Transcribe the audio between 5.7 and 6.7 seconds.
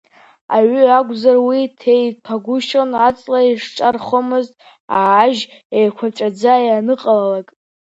еиқәаҵәаӡа